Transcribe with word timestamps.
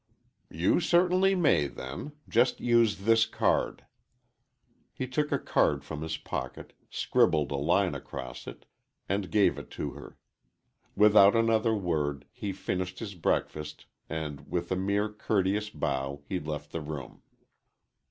"You 0.49 0.79
certainly 0.79 1.35
may, 1.35 1.67
then. 1.67 2.13
Just 2.27 2.59
use 2.59 3.01
this 3.05 3.27
card." 3.27 3.85
He 4.91 5.05
took 5.05 5.31
a 5.31 5.37
card 5.37 5.83
from 5.83 6.01
his 6.01 6.17
pocket, 6.17 6.73
scribbled 6.89 7.51
a 7.51 7.55
line 7.57 7.93
across 7.93 8.47
it, 8.47 8.65
and 9.07 9.29
gave 9.29 9.59
it 9.59 9.69
to 9.77 9.91
her. 9.91 10.17
Without 10.95 11.35
another 11.35 11.75
word, 11.75 12.25
he 12.33 12.51
finished 12.51 12.97
his 12.97 13.13
breakfast, 13.13 13.85
and 14.09 14.49
with 14.49 14.71
a 14.71 14.75
mere 14.75 15.07
courteous 15.07 15.69
bow, 15.69 16.23
he 16.27 16.39
left 16.39 16.71
the 16.71 16.81
room. 16.81 17.21